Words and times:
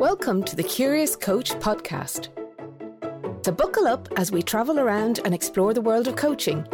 Welcome 0.00 0.44
to 0.44 0.56
the 0.56 0.62
Curious 0.62 1.14
Coach 1.14 1.50
podcast. 1.56 2.30
So, 3.44 3.52
buckle 3.52 3.86
up 3.86 4.08
as 4.16 4.32
we 4.32 4.42
travel 4.42 4.80
around 4.80 5.20
and 5.26 5.34
explore 5.34 5.74
the 5.74 5.82
world 5.82 6.08
of 6.08 6.16
coaching. 6.16 6.66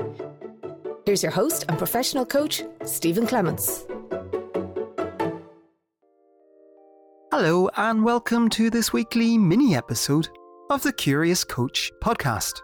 Here's 1.05 1.25
your 1.25 1.33
host 1.33 1.65
and 1.69 1.77
professional 1.77 2.25
coach, 2.25 2.63
Stephen 2.85 3.27
Clements. 3.27 3.85
Hello, 7.33 7.69
and 7.77 8.05
welcome 8.05 8.49
to 8.51 8.71
this 8.71 8.93
weekly 8.93 9.37
mini 9.37 9.75
episode 9.75 10.29
of 10.71 10.85
the 10.85 10.93
Curious 10.93 11.43
Coach 11.43 11.91
podcast. 12.01 12.61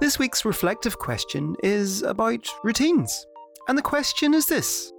This 0.00 0.18
week's 0.18 0.44
reflective 0.44 0.98
question 0.98 1.56
is 1.62 2.02
about 2.02 2.46
routines. 2.62 3.26
And 3.68 3.78
the 3.78 3.82
question 3.82 4.34
is 4.34 4.44
this 4.44 4.92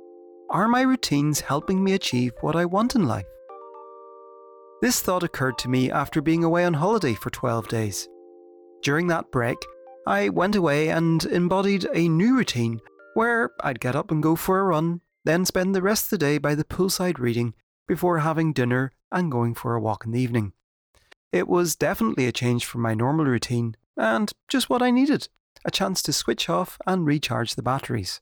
Are 0.49 0.68
my 0.68 0.82
routines 0.82 1.41
helping 1.41 1.84
me 1.84 1.94
achieve 1.94 2.32
what 2.41 2.55
I 2.55 2.66
want 2.66 2.96
in 2.96 3.05
life? 3.05 3.27
This 4.84 5.00
thought 5.00 5.23
occurred 5.23 5.58
to 5.60 5.70
me 5.70 5.90
after 5.90 6.22
being 6.22 6.44
away 6.44 6.66
on 6.66 6.73
holiday 6.73 7.14
for 7.14 7.30
12 7.30 7.70
days. 7.70 8.10
During 8.82 9.08
that 9.08 9.32
break, 9.32 9.55
I 10.05 10.28
went 10.28 10.58
away 10.58 10.90
and 10.90 11.24
embodied 11.24 11.88
a 11.94 12.10
new 12.10 12.36
routine 12.36 12.82
where 13.14 13.52
I'd 13.62 13.80
get 13.80 13.96
up 13.96 14.12
and 14.12 14.22
go 14.22 14.36
for 14.36 14.60
a 14.60 14.64
run, 14.64 15.00
then 15.24 15.46
spend 15.46 15.74
the 15.74 15.82
rest 15.82 16.08
of 16.08 16.10
the 16.10 16.18
day 16.18 16.38
by 16.38 16.54
the 16.54 16.66
poolside 16.66 17.18
reading 17.18 17.54
before 17.88 18.20
having 18.20 18.52
dinner 18.52 18.91
and 19.10 19.32
going 19.32 19.54
for 19.54 19.74
a 19.74 19.80
walk 19.80 20.04
in 20.04 20.12
the 20.12 20.20
evening. 20.20 20.52
It 21.32 21.48
was 21.48 21.77
definitely 21.77 22.26
a 22.26 22.34
change 22.34 22.66
from 22.66 22.82
my 22.82 22.94
normal 22.94 23.24
routine 23.24 23.77
and 23.96 24.34
just 24.50 24.70
what 24.70 24.82
I 24.82 24.91
needed 24.91 25.30
a 25.63 25.72
chance 25.72 26.02
to 26.02 26.12
switch 26.12 26.50
off 26.50 26.77
and 26.86 27.05
recharge 27.05 27.55
the 27.55 27.63
batteries. 27.63 28.20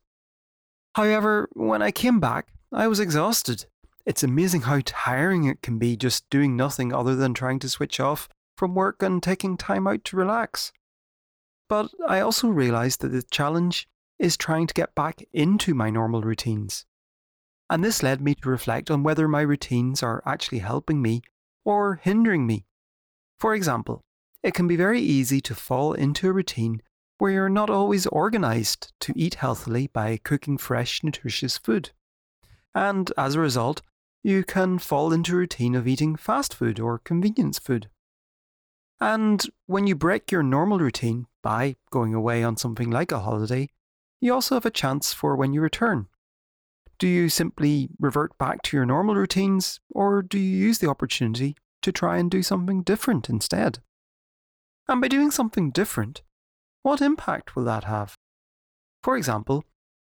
However, 0.94 1.50
when 1.54 1.82
I 1.82 1.90
came 1.90 2.20
back, 2.20 2.50
I 2.72 2.88
was 2.88 3.00
exhausted 3.00 3.66
it's 4.06 4.24
amazing 4.24 4.62
how 4.62 4.82
tiring 4.84 5.46
it 5.46 5.62
can 5.62 5.78
be 5.78 5.96
just 5.96 6.30
doing 6.30 6.56
nothing 6.56 6.94
other 6.94 7.16
than 7.16 7.34
trying 7.34 7.60
to 7.60 7.70
switch 7.70 8.00
off 8.00 8.28
from 8.58 8.76
work 8.76 9.02
and 9.02 9.22
taking 9.22 9.58
time 9.58 9.88
out 9.88 10.04
to 10.06 10.18
relax. 10.18 10.72
But 11.70 11.92
I 12.08 12.20
also 12.20 12.48
realised 12.48 13.02
that 13.02 13.10
the 13.10 13.24
challenge 13.24 13.88
is 14.20 14.38
trying 14.38 14.68
to 14.68 14.74
get 14.74 14.94
back 14.94 15.24
into 15.34 15.74
my 15.74 15.90
normal 15.90 16.22
routines. 16.22 16.86
And 17.70 17.84
this 17.84 18.04
led 18.04 18.22
me 18.22 18.36
to 18.36 18.50
reflect 18.50 18.92
on 18.92 19.04
whether 19.04 19.28
my 19.28 19.42
routines 19.42 20.04
are 20.04 20.22
actually 20.26 20.60
helping 20.60 21.02
me 21.02 21.22
or 21.64 21.96
hindering 22.04 22.46
me. 22.46 22.66
For 23.40 23.56
example, 23.56 24.04
it 24.44 24.54
can 24.54 24.68
be 24.68 24.76
very 24.76 25.00
easy 25.00 25.40
to 25.42 25.56
fall 25.56 25.94
into 25.94 26.28
a 26.28 26.34
routine 26.34 26.82
where 27.18 27.32
you're 27.32 27.50
not 27.50 27.70
always 27.70 28.08
organised 28.08 28.92
to 29.00 29.14
eat 29.16 29.36
healthily 29.36 29.88
by 29.88 30.18
cooking 30.18 30.58
fresh, 30.58 31.04
nutritious 31.04 31.58
food. 31.58 31.92
And 32.74 33.12
as 33.18 33.36
a 33.36 33.40
result, 33.40 33.82
you 34.24 34.44
can 34.44 34.78
fall 34.78 35.12
into 35.12 35.34
a 35.34 35.38
routine 35.38 35.76
of 35.76 35.88
eating 35.88 36.16
fast 36.16 36.54
food 36.54 36.80
or 36.80 37.00
convenience 37.00 37.58
food. 37.58 37.90
And 39.00 39.44
when 39.66 39.88
you 39.88 39.96
break 39.96 40.32
your 40.32 40.44
normal 40.44 40.78
routine 40.78 41.26
by 41.42 41.76
going 41.90 42.14
away 42.14 42.44
on 42.44 42.58
something 42.58 42.92
like 42.92 43.12
a 43.12 43.20
holiday, 43.20 43.70
you 44.20 44.32
also 44.34 44.56
have 44.56 44.66
a 44.66 44.72
chance 44.72 45.12
for 45.12 45.36
when 45.36 45.54
you 45.54 45.62
return. 45.62 46.08
Do 47.00 47.08
you 47.08 47.30
simply 47.30 47.90
revert 48.00 48.38
back 48.38 48.62
to 48.64 48.78
your 48.78 48.86
normal 48.86 49.16
routines, 49.16 49.80
or 49.90 50.22
do 50.22 50.38
you 50.38 50.56
use 50.56 50.78
the 50.78 50.90
opportunity 50.90 51.56
to 51.82 51.92
try 51.92 52.18
and 52.18 52.30
do 52.30 52.44
something 52.44 52.84
different 52.84 53.28
instead? 53.28 53.80
And 54.88 55.02
by 55.02 55.08
doing 55.08 55.32
something 55.32 55.72
different, 55.72 56.22
what 56.84 57.02
impact 57.02 57.56
will 57.56 57.64
that 57.64 57.86
have? 57.86 58.16
For 59.02 59.18
example, 59.18 59.64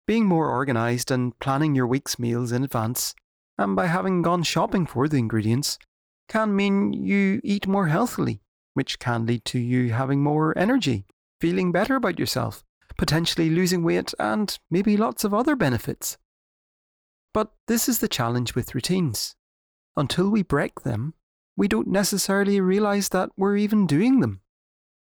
being 0.06 0.28
more 0.28 0.52
organised 0.52 1.10
and 1.10 1.38
planning 1.40 1.74
your 1.74 1.88
week's 1.88 2.20
meals 2.20 2.52
in 2.52 2.64
advance 2.64 3.16
and 3.58 3.76
by 3.76 3.88
having 3.88 4.22
gone 4.22 4.44
shopping 4.44 4.86
for 4.86 5.08
the 5.08 5.18
ingredients, 5.18 5.78
can 6.28 6.56
mean 6.56 6.94
you 6.94 7.40
eat 7.44 7.68
more 7.68 7.88
healthily, 7.88 8.42
which 8.74 9.00
can 9.00 9.26
lead 9.26 9.46
to 9.46 9.60
you 9.60 9.92
having 9.92 10.24
more 10.24 10.58
energy, 10.58 11.06
feeling 11.40 11.72
better 11.72 11.96
about 11.96 12.20
yourself, 12.20 12.64
potentially 12.98 13.50
losing 13.50 13.84
weight, 13.84 14.14
and 14.20 14.58
maybe 14.72 14.98
lots 14.98 15.24
of 15.24 15.34
other 15.34 15.56
benefits. 15.56 16.18
But 17.34 17.52
this 17.68 17.90
is 17.90 18.00
the 18.00 18.08
challenge 18.08 18.56
with 18.56 18.76
routines. 18.76 19.36
Until 19.96 20.30
we 20.30 20.44
break 20.44 20.82
them, 20.82 21.14
we 21.56 21.68
don't 21.68 21.88
necessarily 21.88 22.60
realize 22.60 23.10
that 23.10 23.30
we're 23.38 23.58
even 23.58 23.86
doing 23.86 24.20
them. 24.20 24.42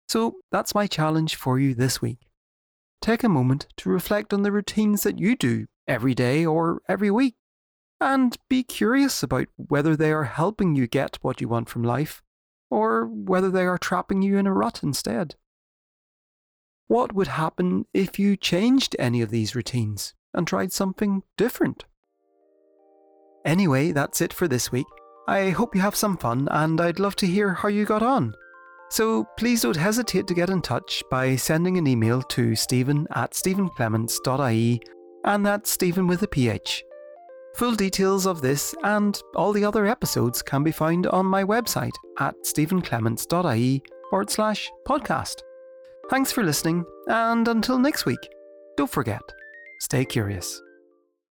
So 0.09 0.37
that's 0.51 0.75
my 0.75 0.87
challenge 0.87 1.37
for 1.37 1.59
you 1.59 1.75
this 1.75 2.03
week. 2.03 2.19
Take 3.01 3.23
a 3.23 3.29
moment 3.29 3.69
to 3.77 3.91
reflect 3.91 4.33
on 4.33 4.43
the 4.43 4.53
routines 4.53 5.03
that 5.03 5.19
you 5.19 5.37
do 5.37 5.67
every 5.87 6.15
day 6.15 6.45
or 6.45 6.83
every 6.89 7.11
week 7.11 7.35
and 8.05 8.37
be 8.51 8.63
curious 8.63 9.23
about 9.23 9.49
whether 9.57 9.97
they 9.97 10.13
are 10.13 10.25
helping 10.25 10.77
you 10.77 10.87
get 10.87 11.19
what 11.23 11.41
you 11.41 11.49
want 11.49 11.71
from 11.71 11.83
life 11.83 12.23
or 12.71 13.07
whether 13.07 13.51
they 13.51 13.65
are 13.65 13.79
trapping 13.79 14.21
you 14.21 14.37
in 14.37 14.47
a 14.47 14.53
rut 14.53 14.83
instead. 14.83 15.37
What 16.87 17.15
would 17.15 17.29
happen 17.29 17.87
if 17.95 18.19
you 18.19 18.37
changed 18.37 18.95
any 18.99 19.23
of 19.23 19.31
these 19.31 19.55
routines 19.55 20.15
and 20.35 20.47
tried 20.47 20.71
something 20.71 21.23
different? 21.39 21.87
Anyway, 23.45 23.91
that's 23.93 24.21
it 24.21 24.35
for 24.35 24.47
this 24.47 24.71
week. 24.71 24.87
I 25.27 25.51
hope 25.51 25.75
you 25.75 25.81
have 25.81 25.97
some 25.97 26.19
fun 26.19 26.47
and 26.51 26.81
I'd 26.81 27.01
love 27.01 27.17
to 27.17 27.27
hear 27.27 27.55
how 27.55 27.69
you 27.69 27.87
got 27.87 28.03
on. 28.03 28.35
So 28.91 29.27
please 29.39 29.63
don't 29.63 29.77
hesitate 29.77 30.27
to 30.27 30.35
get 30.35 30.51
in 30.51 30.61
touch 30.61 31.03
by 31.11 31.37
sending 31.37 31.79
an 31.79 31.87
email 31.87 32.21
to 32.23 32.55
stephen 32.55 33.07
at 33.15 33.33
stephenclements.ie 33.33 34.81
and 35.25 35.47
that's 35.47 35.71
Stephen 35.71 36.07
with 36.07 36.23
a 36.23 36.29
PH. 36.29 36.85
Full 37.55 37.75
details 37.77 38.27
of 38.27 38.41
this 38.41 38.75
and 38.83 39.21
all 39.37 39.53
the 39.53 39.65
other 39.65 39.87
episodes 39.87 40.43
can 40.43 40.65
be 40.65 40.73
found 40.73 41.07
on 41.07 41.25
my 41.25 41.45
website 41.45 41.95
at 42.19 42.35
stephenclements.ie 42.43 43.83
forward 44.11 44.31
slash 44.31 44.71
podcast. 44.89 45.43
Thanks 46.11 46.33
for 46.33 46.43
listening, 46.43 46.85
and 47.07 47.47
until 47.47 47.79
next 47.79 48.07
week, 48.07 48.19
don't 48.77 48.91
forget, 48.91 49.23
stay 49.81 50.05
curious. 50.05 50.61